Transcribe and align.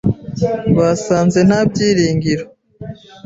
Basanze 0.77 1.39
nta 1.47 1.59
byiringiro. 1.69 2.45